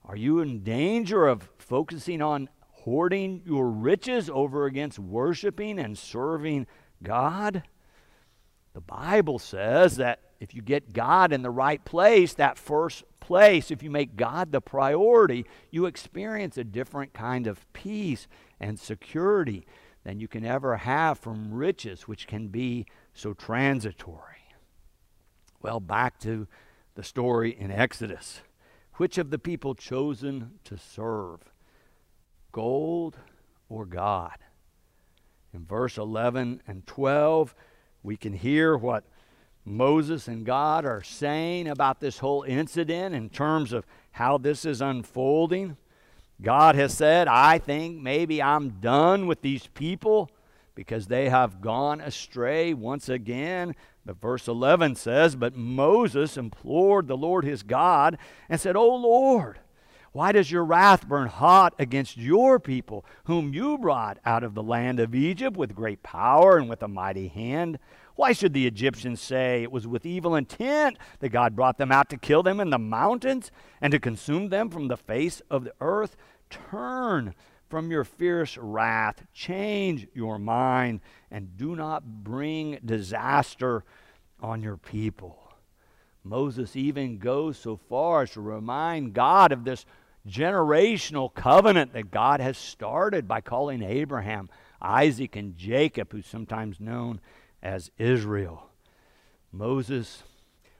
Are 0.03 0.15
you 0.15 0.39
in 0.39 0.63
danger 0.63 1.27
of 1.27 1.49
focusing 1.57 2.21
on 2.21 2.49
hoarding 2.85 3.41
your 3.47 3.67
riches 3.67 4.29
over 4.29 4.67
against 4.67 4.99
worshiping 4.99 5.79
and 5.79 5.97
serving 5.97 6.67
God? 7.01 7.63
The 8.75 8.81
Bible 8.81 9.39
says 9.39 9.97
that 9.97 10.19
if 10.39 10.53
you 10.53 10.61
get 10.61 10.93
God 10.93 11.33
in 11.33 11.41
the 11.41 11.49
right 11.49 11.83
place, 11.83 12.35
that 12.35 12.59
first 12.59 13.03
place, 13.19 13.71
if 13.71 13.81
you 13.81 13.89
make 13.89 14.15
God 14.15 14.51
the 14.51 14.61
priority, 14.61 15.47
you 15.71 15.87
experience 15.87 16.59
a 16.59 16.63
different 16.63 17.11
kind 17.11 17.47
of 17.47 17.65
peace 17.73 18.27
and 18.59 18.79
security 18.79 19.65
than 20.03 20.19
you 20.19 20.27
can 20.27 20.45
ever 20.45 20.77
have 20.77 21.17
from 21.17 21.51
riches, 21.51 22.07
which 22.07 22.27
can 22.27 22.49
be 22.49 22.85
so 23.15 23.33
transitory. 23.33 24.53
Well, 25.59 25.79
back 25.79 26.19
to 26.19 26.47
the 26.93 27.03
story 27.03 27.57
in 27.57 27.71
Exodus. 27.71 28.41
Which 28.97 29.17
of 29.17 29.31
the 29.31 29.39
people 29.39 29.73
chosen 29.73 30.59
to 30.65 30.77
serve? 30.77 31.39
Gold 32.55 33.17
or 33.67 33.85
God? 33.85 34.37
In 35.53 35.65
verse 35.65 35.97
11 35.97 36.61
and 36.65 36.87
12, 36.87 37.53
we 38.01 38.15
can 38.15 38.31
hear 38.31 38.77
what 38.77 39.03
Moses 39.65 40.29
and 40.29 40.45
God 40.45 40.85
are 40.85 41.03
saying 41.03 41.67
about 41.67 41.99
this 41.99 42.19
whole 42.19 42.43
incident 42.43 43.13
in 43.13 43.29
terms 43.29 43.73
of 43.73 43.85
how 44.11 44.37
this 44.37 44.63
is 44.63 44.79
unfolding. 44.79 45.75
God 46.41 46.75
has 46.75 46.93
said, 46.93 47.27
I 47.27 47.57
think 47.57 48.01
maybe 48.01 48.41
I'm 48.41 48.79
done 48.79 49.27
with 49.27 49.41
these 49.41 49.67
people 49.67 50.31
because 50.75 51.07
they 51.07 51.27
have 51.27 51.59
gone 51.59 51.99
astray 51.99 52.73
once 52.73 53.09
again. 53.09 53.75
But 54.05 54.21
verse 54.21 54.47
11 54.47 54.95
says, 54.95 55.35
But 55.35 55.57
Moses 55.57 56.37
implored 56.37 57.09
the 57.09 57.17
Lord 57.17 57.43
his 57.43 57.63
God 57.63 58.17
and 58.47 58.61
said, 58.61 58.77
O 58.77 58.95
Lord, 58.95 59.59
why 60.15 60.31
does 60.31 60.49
your 60.49 60.63
wrath 60.63 61.09
burn 61.09 61.27
hot 61.27 61.75
against 61.77 62.15
your 62.15 62.57
people, 62.57 63.03
whom 63.25 63.53
you 63.53 63.77
brought 63.77 64.17
out 64.23 64.45
of 64.45 64.53
the 64.53 64.63
land 64.63 64.97
of 64.97 65.13
Egypt 65.13 65.57
with 65.57 65.75
great 65.75 66.03
power 66.03 66.57
and 66.57 66.69
with 66.69 66.81
a 66.81 66.87
mighty 66.87 67.27
hand? 67.27 67.79
Why 68.15 68.31
should 68.31 68.53
the 68.53 68.65
Egyptians 68.65 69.19
say 69.19 69.61
it 69.61 69.73
was 69.73 69.85
with 69.85 70.05
evil 70.05 70.33
intent 70.33 70.97
that 71.19 71.33
God 71.33 71.53
brought 71.53 71.77
them 71.77 71.91
out 71.91 72.07
to 72.11 72.17
kill 72.17 72.43
them 72.43 72.61
in 72.61 72.69
the 72.69 72.79
mountains 72.79 73.51
and 73.81 73.91
to 73.91 73.99
consume 73.99 74.47
them 74.47 74.69
from 74.69 74.87
the 74.87 74.95
face 74.95 75.41
of 75.49 75.65
the 75.65 75.73
earth? 75.81 76.15
Turn 76.49 77.35
from 77.67 77.91
your 77.91 78.05
fierce 78.05 78.57
wrath. 78.57 79.25
Change 79.33 80.07
your 80.13 80.39
mind 80.39 81.01
and 81.29 81.57
do 81.57 81.75
not 81.75 82.23
bring 82.23 82.79
disaster 82.85 83.83
on 84.39 84.61
your 84.61 84.77
people. 84.77 85.41
Moses 86.23 86.77
even 86.77 87.17
goes 87.17 87.57
so 87.57 87.75
far 87.75 88.21
as 88.21 88.31
to 88.31 88.39
remind 88.39 89.13
God 89.13 89.51
of 89.51 89.65
this 89.65 89.85
generational 90.27 91.33
covenant 91.33 91.93
that 91.93 92.11
God 92.11 92.39
has 92.39 92.57
started 92.57 93.27
by 93.27 93.41
calling 93.41 93.83
Abraham, 93.83 94.49
Isaac, 94.81 95.35
and 95.35 95.55
Jacob, 95.55 96.11
who's 96.11 96.27
sometimes 96.27 96.79
known 96.79 97.19
as 97.61 97.91
Israel. 97.97 98.69
Moses 99.51 100.23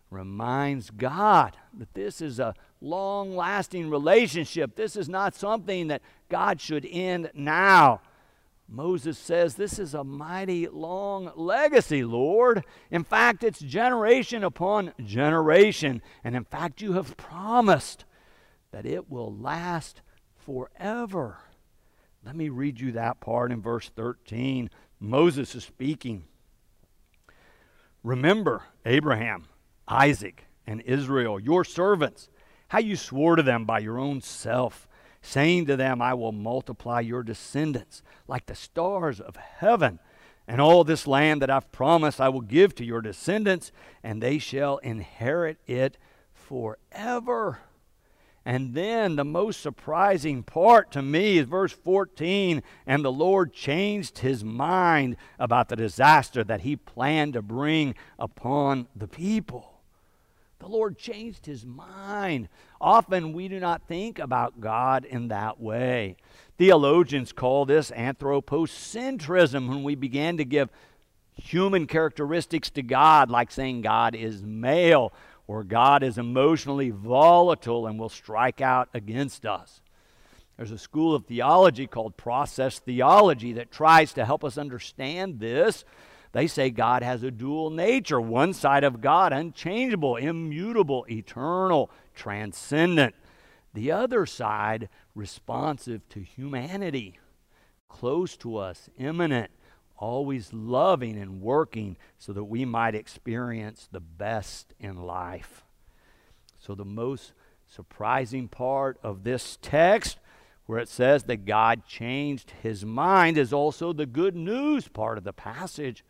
reminds 0.10 0.90
God 0.90 1.58
that 1.78 1.94
this 1.94 2.22
is 2.22 2.40
a 2.40 2.56
long 2.82 3.36
lasting 3.36 3.90
relationship. 3.90 4.75
This 4.75 4.96
is 4.96 5.10
not 5.10 5.36
something 5.36 5.88
that 5.88 6.02
God 6.30 6.62
should 6.62 6.88
end 6.90 7.32
now. 7.34 8.02
Moses 8.68 9.18
says, 9.18 9.56
This 9.56 9.78
is 9.78 9.94
a 9.94 10.04
mighty 10.04 10.68
long 10.68 11.32
legacy, 11.36 12.04
Lord. 12.04 12.64
In 12.90 13.04
fact, 13.04 13.44
it's 13.44 13.60
generation 13.60 14.44
upon 14.44 14.94
generation. 15.04 16.02
And 16.24 16.36
in 16.36 16.46
fact, 16.46 16.82
you 16.82 16.94
have 16.94 17.16
promised 17.18 18.06
that 18.75 18.86
it 18.86 19.10
will 19.10 19.34
last 19.34 20.01
forever. 20.36 21.38
Let 22.25 22.36
me 22.36 22.50
read 22.50 22.77
you 22.77 22.91
that 22.91 23.22
part 23.22 23.53
in 23.53 23.62
verse 23.62 23.89
13. 23.96 24.70
Moses 25.00 25.55
is 25.55 25.63
speaking. 25.63 26.25
Remember 28.03 28.63
Abraham, 28.86 29.46
Isaac, 29.88 30.44
and 30.67 30.82
Israel, 30.82 31.39
your 31.39 31.63
servants, 31.63 32.27
how 32.67 32.79
you 32.79 32.98
swore 32.98 33.38
to 33.38 33.44
them 33.44 33.63
by 33.63 33.79
your 33.79 33.98
own 33.98 34.20
self 34.20 34.89
saying 35.22 35.67
to 35.67 35.77
them, 35.77 36.01
I 36.01 36.13
will 36.13 36.34
multiply 36.34 37.00
your 37.00 37.24
descendants 37.24 38.03
like 38.27 38.46
the 38.46 38.55
stars 38.55 39.22
of 39.22 39.38
heaven. 39.38 40.00
And 40.50 40.60
all 40.60 40.84
this 40.84 41.08
land 41.08 41.41
that 41.41 41.50
I've 41.50 41.72
promised 41.72 42.20
I 42.20 42.27
will 42.27 42.41
give 42.41 42.75
to 42.75 42.84
your 42.84 43.00
descendants, 43.00 43.72
and 44.03 44.22
they 44.22 44.38
shall 44.38 44.79
inherit 44.79 45.60
it 45.65 45.98
forever. 46.34 47.60
And 48.46 48.75
then 48.75 49.16
the 49.16 49.25
most 49.25 49.60
surprising 49.60 50.44
part 50.44 50.92
to 50.92 51.02
me 51.02 51.40
is 51.40 51.48
verse 51.48 51.72
14. 51.74 52.62
And 52.86 53.04
the 53.04 53.12
Lord 53.12 53.54
changed 53.54 54.20
his 54.20 54.44
mind 54.44 55.18
about 55.40 55.68
the 55.70 55.75
disaster 55.75 56.44
that 56.44 56.62
he 56.62 56.75
planned 56.75 57.34
to 57.34 57.42
bring 57.42 57.96
upon 58.20 58.88
the 58.96 59.08
people. 59.08 59.72
The 60.60 60.68
Lord 60.68 60.98
changed 60.98 61.48
his 61.48 61.66
mind. 61.66 62.48
Often 62.80 63.34
we 63.34 63.48
do 63.48 63.60
not 63.60 63.88
think 63.88 64.20
about 64.20 64.62
God 64.62 65.06
in 65.06 65.30
that 65.30 65.60
way. 65.60 66.16
Theologians 66.58 67.34
call 67.34 67.66
this 67.66 67.90
anthropocentrism 67.92 69.68
when 69.68 69.84
we 69.84 69.96
began 69.96 70.38
to 70.38 70.46
give 70.46 70.70
human 71.34 71.88
characteristics 71.88 72.70
to 72.72 72.82
God, 72.82 73.30
like 73.30 73.52
saying 73.52 73.82
God 73.82 74.16
is 74.16 74.44
male 74.44 75.12
or 75.48 75.64
God 75.64 76.04
is 76.04 76.18
emotionally 76.18 76.90
volatile 76.90 77.88
and 77.88 78.00
will 78.00 78.10
strike 78.10 78.62
out 78.62 78.90
against 78.94 79.46
us. 79.46 79.82
There's 80.58 80.72
a 80.72 80.78
school 80.78 81.14
of 81.14 81.25
theology 81.25 81.86
called 81.86 82.18
process 82.18 82.80
theology 82.80 83.54
that 83.54 83.72
tries 83.72 84.14
to 84.14 84.25
help 84.25 84.44
us 84.44 84.58
understand 84.58 85.40
this 85.40 85.84
They 86.32 86.48
say 86.48 86.70
God 86.70 87.02
has 87.04 87.24
a 87.24 87.32
dual 87.32 87.70
nature, 87.70 88.20
one 88.20 88.54
side 88.54 88.84
of 88.84 89.02
God, 89.02 89.32
unchangeable, 89.32 90.18
immutable, 90.18 91.06
eternal, 91.10 91.90
transcendent. 92.14 93.16
The 93.74 93.92
other 93.92 94.25
side, 94.25 94.90
responsive 95.14 96.08
to 96.10 96.22
humanity, 96.22 97.20
close 97.90 98.36
to 98.38 98.58
us, 98.58 98.90
immanent, 98.98 99.52
always 99.98 100.54
loving 100.54 101.18
and 101.18 101.42
working 101.42 101.98
so 102.18 102.34
that 102.34 102.44
we 102.44 102.66
might 102.66 102.96
experience 102.96 103.88
the 103.92 104.00
best 104.00 104.74
in 104.80 105.04
life. 105.04 105.64
So, 106.60 106.75
the 106.75 106.86
most 106.86 107.34
surprising 107.68 108.48
part 108.48 108.98
of 109.04 109.24
this 109.24 109.58
text, 109.62 110.20
where 110.66 110.80
it 110.80 110.90
says 110.90 111.24
that 111.24 111.46
God 111.46 111.86
changed 111.86 112.52
his 112.64 112.86
mind, 112.86 113.38
is 113.38 113.54
also 113.54 113.94
the 113.94 114.06
good 114.06 114.36
news 114.36 114.88
part 114.88 115.18
of 115.18 115.24
the 115.24 115.34
passage 115.34 116.04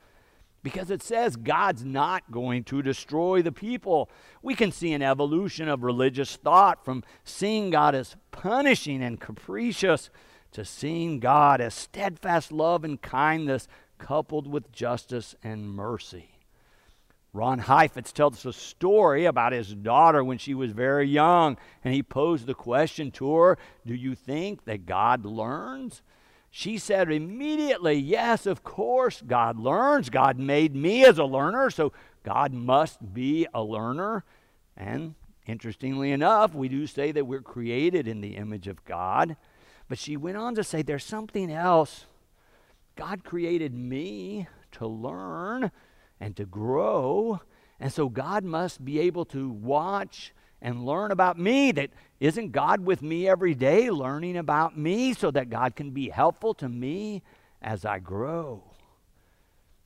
because 0.66 0.90
it 0.90 1.04
says 1.04 1.36
God's 1.36 1.86
not 1.86 2.32
going 2.32 2.64
to 2.66 2.82
destroy 2.82 3.44
the 3.44 3.52
people. 3.52 4.10
We 4.42 4.56
can 4.56 4.72
see 4.72 4.94
an 4.94 5.04
evolution 5.04 5.70
of 5.70 5.84
religious 5.84 6.38
thought 6.38 6.84
from 6.84 7.04
seeing 7.24 7.70
God 7.70 7.94
as 7.94 8.16
punishing 8.32 9.04
and 9.04 9.20
capricious 9.20 10.10
to 10.56 10.64
seeing 10.64 11.20
God 11.20 11.60
as 11.60 11.74
steadfast 11.74 12.50
love 12.50 12.86
and 12.86 13.02
kindness 13.02 13.68
coupled 13.98 14.48
with 14.48 14.72
justice 14.72 15.36
and 15.44 15.70
mercy. 15.70 16.30
Ron 17.34 17.60
Heifetz 17.60 18.14
tells 18.14 18.46
a 18.46 18.54
story 18.54 19.26
about 19.26 19.52
his 19.52 19.76
daughter 19.76 20.24
when 20.24 20.38
she 20.38 20.54
was 20.54 20.72
very 20.72 21.10
young, 21.10 21.58
and 21.84 21.94
he 21.94 22.02
posed 22.02 22.46
the 22.46 22.54
question 22.54 23.12
to 23.12 23.36
her 23.36 23.58
Do 23.86 23.94
you 23.94 24.16
think 24.16 24.64
that 24.64 24.86
God 24.86 25.26
learns? 25.26 26.02
She 26.50 26.78
said 26.78 27.12
immediately, 27.12 27.96
Yes, 27.96 28.46
of 28.46 28.64
course, 28.64 29.22
God 29.22 29.60
learns. 29.60 30.10
God 30.10 30.40
made 30.40 30.74
me 30.74 31.04
as 31.04 31.18
a 31.18 31.26
learner, 31.26 31.70
so 31.70 31.92
God 32.24 32.54
must 32.54 33.14
be 33.14 33.46
a 33.54 33.62
learner. 33.62 34.24
And 34.78 35.16
interestingly 35.46 36.14
enough, 36.14 36.56
we 36.56 36.70
do 36.70 36.88
say 36.88 37.12
that 37.12 37.28
we're 37.28 37.42
created 37.42 38.08
in 38.08 38.22
the 38.22 38.38
image 38.38 38.68
of 38.70 38.86
God. 38.86 39.36
But 39.88 39.98
she 39.98 40.18
went 40.18 40.38
on 40.38 40.56
to 40.56 40.64
say, 40.64 40.82
There's 40.82 41.04
something 41.04 41.52
else. 41.52 42.06
God 42.96 43.24
created 43.24 43.74
me 43.74 44.48
to 44.74 44.88
learn 44.88 45.72
and 46.20 46.36
to 46.38 46.46
grow. 46.46 47.42
And 47.80 47.92
so 47.92 48.08
God 48.10 48.44
must 48.44 48.84
be 48.86 49.00
able 49.00 49.26
to 49.26 49.50
watch 49.50 50.34
and 50.62 50.86
learn 50.86 51.12
about 51.12 51.38
me. 51.38 51.72
That 51.72 51.92
isn't 52.20 52.52
God 52.52 52.82
with 52.82 53.02
me 53.02 53.28
every 53.28 53.54
day, 53.54 53.90
learning 53.90 54.38
about 54.38 54.78
me 54.78 55.14
so 55.14 55.30
that 55.32 55.50
God 55.50 55.76
can 55.76 55.92
be 55.92 56.10
helpful 56.10 56.54
to 56.56 56.70
me 56.70 57.22
as 57.62 57.86
I 57.86 58.00
grow. 58.00 58.64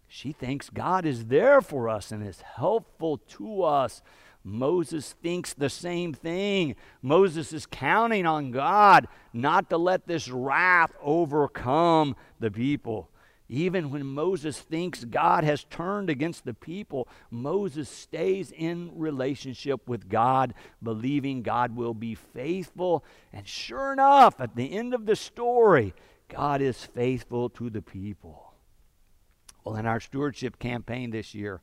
She 0.07 0.31
thinks 0.31 0.69
God 0.69 1.05
is 1.05 1.25
there 1.25 1.61
for 1.61 1.87
us 1.87 2.11
and 2.11 2.25
is 2.25 2.41
helpful 2.41 3.17
to 3.17 3.63
us. 3.63 4.01
Moses 4.49 5.13
thinks 5.21 5.53
the 5.53 5.69
same 5.69 6.13
thing. 6.13 6.75
Moses 7.01 7.53
is 7.53 7.67
counting 7.67 8.25
on 8.25 8.51
God 8.51 9.07
not 9.31 9.69
to 9.69 9.77
let 9.77 10.07
this 10.07 10.27
wrath 10.27 10.91
overcome 11.01 12.15
the 12.39 12.49
people. 12.49 13.09
Even 13.47 13.89
when 13.89 14.05
Moses 14.05 14.59
thinks 14.59 15.05
God 15.05 15.43
has 15.43 15.63
turned 15.65 16.09
against 16.09 16.45
the 16.45 16.53
people, 16.53 17.07
Moses 17.31 17.89
stays 17.89 18.51
in 18.51 18.91
relationship 18.95 19.87
with 19.87 20.09
God, 20.09 20.53
believing 20.81 21.41
God 21.41 21.75
will 21.75 21.95
be 21.95 22.13
faithful. 22.15 23.03
And 23.33 23.47
sure 23.47 23.93
enough, 23.93 24.39
at 24.39 24.55
the 24.55 24.71
end 24.71 24.93
of 24.93 25.05
the 25.05 25.15
story, 25.15 25.93
God 26.27 26.61
is 26.61 26.83
faithful 26.83 27.49
to 27.49 27.69
the 27.69 27.81
people. 27.81 28.53
Well, 29.63 29.75
in 29.75 29.85
our 29.85 29.99
stewardship 29.99 30.59
campaign 30.59 31.09
this 31.09 31.33
year, 31.33 31.61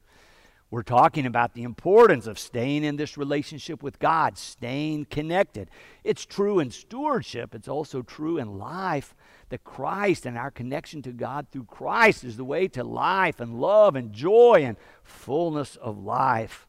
we're 0.70 0.82
talking 0.82 1.26
about 1.26 1.54
the 1.54 1.62
importance 1.62 2.26
of 2.26 2.38
staying 2.38 2.82
in 2.82 2.96
this 2.96 3.16
relationship 3.16 3.82
with 3.84 4.00
God, 4.00 4.36
staying 4.36 5.04
connected. 5.06 5.70
It's 6.02 6.26
true 6.26 6.58
in 6.58 6.72
stewardship, 6.72 7.54
it's 7.54 7.68
also 7.68 8.02
true 8.02 8.36
in 8.36 8.58
life 8.58 9.14
that 9.48 9.62
Christ 9.62 10.26
and 10.26 10.36
our 10.36 10.50
connection 10.50 11.02
to 11.02 11.12
God 11.12 11.46
through 11.52 11.64
Christ 11.64 12.24
is 12.24 12.36
the 12.36 12.44
way 12.44 12.66
to 12.68 12.82
life 12.82 13.38
and 13.38 13.60
love 13.60 13.94
and 13.94 14.12
joy 14.12 14.62
and 14.64 14.76
fullness 15.04 15.76
of 15.76 15.98
life. 15.98 16.66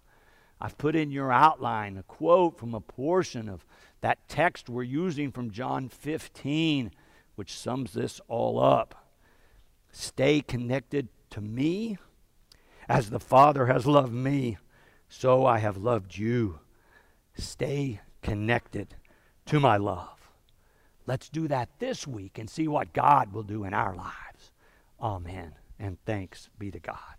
I've 0.62 0.78
put 0.78 0.96
in 0.96 1.10
your 1.10 1.32
outline 1.32 1.98
a 1.98 2.04
quote 2.04 2.58
from 2.58 2.76
a 2.76 2.82
portion 2.82 3.50
of 3.50 3.66
that 4.02 4.28
text 4.30 4.70
we're 4.70 4.84
using 4.84 5.32
from 5.32 5.50
John 5.50 5.90
15, 5.90 6.92
which 7.36 7.54
sums 7.54 7.94
this 7.94 8.22
all 8.28 8.60
up. 8.60 9.10
Stay 9.92 10.42
connected 10.42 11.08
to 11.32 11.42
me 11.42 11.98
as 12.90 13.10
the 13.10 13.20
Father 13.20 13.66
has 13.68 13.86
loved 13.86 14.14
me, 14.14 14.58
so 15.10 15.46
I 15.46 15.60
have 15.60 15.78
loved 15.78 16.18
you. 16.18 16.60
Stay 17.36 18.02
connected 18.22 18.96
to 19.46 19.60
my 19.60 19.78
love. 19.78 20.18
Let's 21.06 21.30
do 21.30 21.48
that 21.48 21.70
this 21.80 22.06
week 22.06 22.38
and 22.38 22.50
see 22.50 22.68
what 22.68 22.94
God 22.94 23.32
will 23.32 23.44
do 23.44 23.64
in 23.64 23.74
our 23.74 23.96
lives. 23.96 24.52
Amen. 25.02 25.54
And 25.80 25.98
thanks 26.06 26.50
be 26.58 26.72
to 26.72 26.80
God. 26.80 27.17